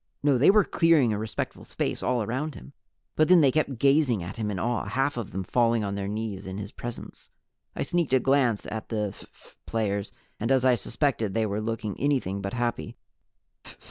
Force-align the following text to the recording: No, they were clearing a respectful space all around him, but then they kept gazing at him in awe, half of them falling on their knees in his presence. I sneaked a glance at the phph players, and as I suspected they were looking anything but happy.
No, 0.23 0.39
they 0.39 0.49
were 0.49 0.63
clearing 0.63 1.13
a 1.13 1.19
respectful 1.19 1.63
space 1.63 2.01
all 2.01 2.23
around 2.23 2.55
him, 2.55 2.73
but 3.15 3.27
then 3.27 3.41
they 3.41 3.51
kept 3.51 3.77
gazing 3.77 4.23
at 4.23 4.37
him 4.37 4.49
in 4.49 4.57
awe, 4.57 4.85
half 4.85 5.15
of 5.15 5.29
them 5.29 5.43
falling 5.43 5.83
on 5.83 5.93
their 5.93 6.07
knees 6.07 6.47
in 6.47 6.57
his 6.57 6.71
presence. 6.71 7.29
I 7.75 7.83
sneaked 7.83 8.13
a 8.13 8.19
glance 8.19 8.65
at 8.65 8.89
the 8.89 9.11
phph 9.13 9.53
players, 9.67 10.11
and 10.39 10.51
as 10.51 10.65
I 10.65 10.73
suspected 10.73 11.35
they 11.35 11.45
were 11.45 11.61
looking 11.61 11.95
anything 11.99 12.41
but 12.41 12.53
happy. 12.53 12.97